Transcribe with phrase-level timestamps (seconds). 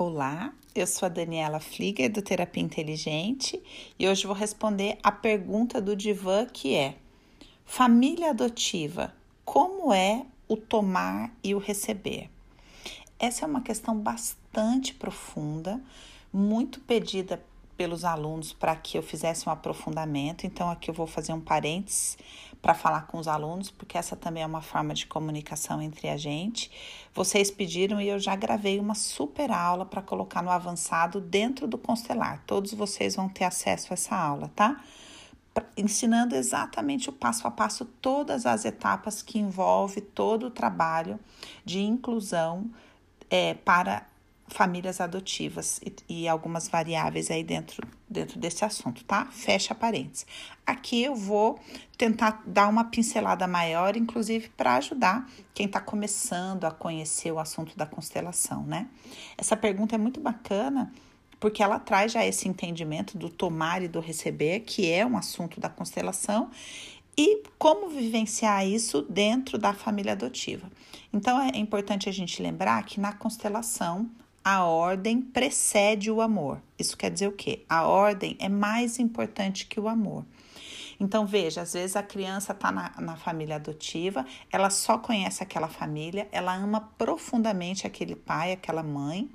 [0.00, 3.60] Olá, eu sou a Daniela Flieger do Terapia Inteligente
[3.98, 6.94] e hoje vou responder a pergunta do Divan que é:
[7.64, 9.12] família adotiva,
[9.44, 12.30] como é o tomar e o receber?
[13.18, 15.82] Essa é uma questão bastante profunda,
[16.32, 17.42] muito pedida
[17.78, 20.44] pelos alunos para que eu fizesse um aprofundamento.
[20.44, 22.18] Então, aqui eu vou fazer um parênteses
[22.60, 26.16] para falar com os alunos, porque essa também é uma forma de comunicação entre a
[26.16, 26.72] gente.
[27.14, 31.78] Vocês pediram e eu já gravei uma super aula para colocar no avançado dentro do
[31.78, 32.42] Constelar.
[32.44, 34.82] Todos vocês vão ter acesso a essa aula, tá?
[35.76, 41.18] Ensinando exatamente o passo a passo, todas as etapas que envolve todo o trabalho
[41.64, 42.68] de inclusão
[43.30, 44.04] é, para
[44.48, 49.26] famílias adotivas e, e, algumas variáveis aí dentro, dentro desse assunto, tá?
[49.26, 50.26] Fecha parênteses.
[50.66, 51.58] Aqui eu vou
[51.96, 57.76] tentar dar uma pincelada maior, inclusive para ajudar quem está começando a conhecer o assunto
[57.76, 58.88] da constelação, né?
[59.36, 60.92] Essa pergunta é muito bacana
[61.40, 65.60] porque ela traz já esse entendimento do tomar e do receber, que é um assunto
[65.60, 66.50] da constelação,
[67.16, 70.70] e como vivenciar isso dentro da família adotiva.
[71.12, 74.08] Então é importante a gente lembrar que na constelação
[74.50, 76.62] a ordem precede o amor.
[76.78, 77.66] Isso quer dizer o quê?
[77.68, 80.24] A ordem é mais importante que o amor.
[80.98, 85.68] Então, veja, às vezes a criança está na, na, família adotiva, ela só conhece aquela
[85.68, 89.28] família, ela ama profundamente aquele pai, aquela mãe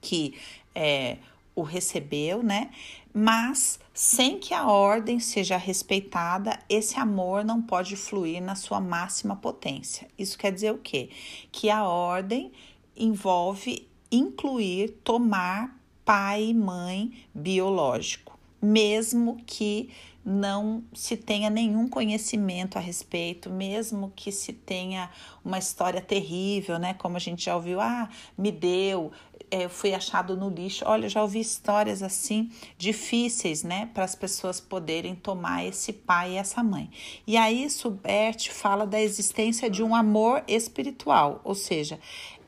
[0.00, 0.38] que
[0.72, 1.18] é,
[1.52, 2.70] o recebeu, né?
[3.12, 9.34] Mas sem que a ordem seja respeitada, esse amor não pode fluir na sua máxima
[9.34, 10.06] potência.
[10.16, 11.10] Isso quer dizer o quê?
[11.50, 12.52] Que a ordem
[12.96, 19.90] envolve incluir tomar pai e mãe biológico, mesmo que
[20.24, 25.10] não se tenha nenhum conhecimento a respeito, mesmo que se tenha
[25.44, 26.94] uma história terrível, né?
[26.94, 29.10] Como a gente já ouviu, ah, me deu,
[29.52, 30.82] é, fui achado no lixo.
[30.86, 36.36] Olha, já ouvi histórias assim difíceis, né, para as pessoas poderem tomar esse pai e
[36.36, 36.90] essa mãe.
[37.26, 42.00] E aí, Subert fala da existência de um amor espiritual, ou seja,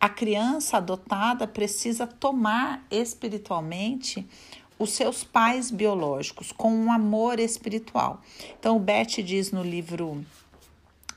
[0.05, 4.29] a criança adotada precisa tomar espiritualmente
[4.79, 8.21] os seus pais biológicos com um amor espiritual.
[8.61, 10.23] Então, o Bert diz no livro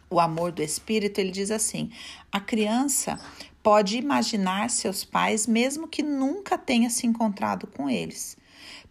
[0.10, 1.92] O Amor do Espírito, ele diz assim:
[2.32, 3.20] a criança
[3.62, 8.38] pode imaginar seus pais mesmo que nunca tenha se encontrado com eles.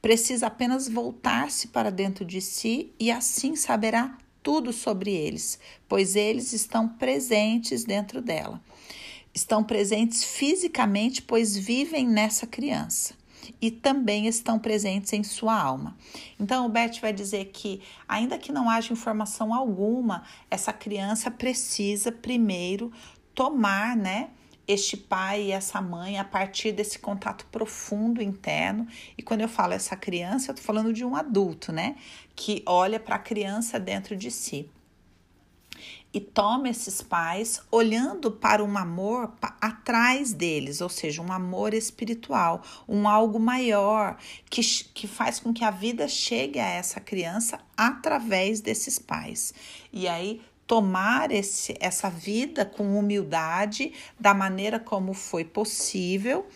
[0.03, 5.59] Precisa apenas voltar-se para dentro de si e assim saberá tudo sobre eles,
[5.89, 8.61] pois eles estão presentes dentro dela
[9.37, 13.15] estão presentes fisicamente, pois vivem nessa criança
[13.61, 15.95] e também estão presentes em sua alma.
[16.41, 22.11] Então, o Bert vai dizer que, ainda que não haja informação alguma, essa criança precisa
[22.11, 22.91] primeiro
[23.35, 24.31] tomar, né?
[24.67, 28.89] Este pai e essa mãe a partir desse contato profundo interno.
[29.19, 31.95] E quando eu falo essa criança, eu tô falando de um adulto, né?
[32.35, 34.69] Que olha para a criança dentro de si
[36.13, 42.63] e toma esses pais olhando para um amor atrás deles, ou seja, um amor espiritual,
[42.89, 44.17] um algo maior
[44.49, 49.53] que, que faz com que a vida chegue a essa criança através desses pais.
[49.93, 56.47] E aí tomar esse, essa vida com humildade, da maneira como foi possível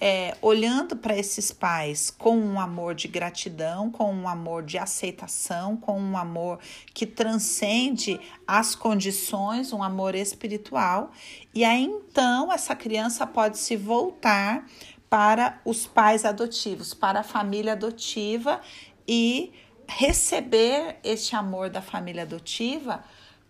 [0.00, 5.76] é, olhando para esses pais com um amor de gratidão, com um amor de aceitação,
[5.76, 6.58] com um amor
[6.92, 11.12] que transcende as condições, um amor espiritual,
[11.54, 14.66] e aí então essa criança pode se voltar
[15.08, 18.60] para os pais adotivos, para a família adotiva
[19.06, 19.52] e
[19.86, 23.04] receber este amor da família adotiva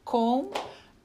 [0.04, 0.50] com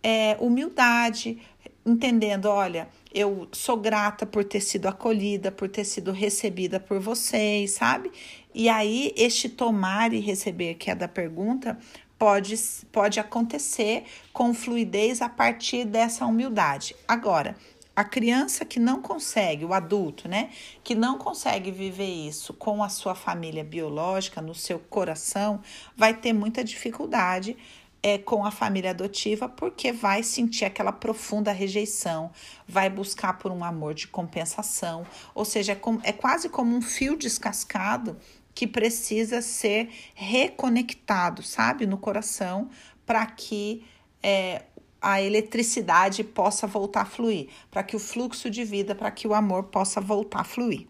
[0.02, 1.40] é, humildade,
[1.88, 7.72] entendendo, olha, eu sou grata por ter sido acolhida, por ter sido recebida por vocês,
[7.72, 8.12] sabe?
[8.53, 11.80] E aí, este tomar e receber, que é da pergunta,
[12.20, 12.56] pode,
[12.92, 14.03] pode acontecer
[14.34, 16.94] com fluidez a partir dessa humildade.
[17.08, 17.56] Agora,
[17.96, 20.50] a criança que não consegue, o adulto, né,
[20.84, 25.61] que não consegue viver isso com a sua família biológica, no seu coração,
[25.96, 27.58] vai ter muita dificuldade
[28.08, 32.32] é, com a família adotiva porque vai sentir aquela profunda rejeição,
[32.66, 35.06] vai buscar por um amor de compensação,
[35.36, 38.18] ou seja, é, com, é quase como um fio descascado
[38.56, 42.70] que precisa ser reconectado, sabe, no coração,
[43.06, 43.84] para que
[44.24, 44.64] é,
[45.02, 49.34] a eletricidade possa voltar a fluir, para que o fluxo de vida, para que o
[49.34, 50.88] amor possa voltar a fluir.